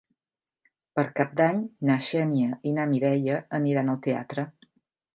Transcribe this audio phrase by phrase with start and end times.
[0.99, 1.59] Per Cap d'Any
[1.91, 4.51] na Xènia i na Mireia aniran al teatre.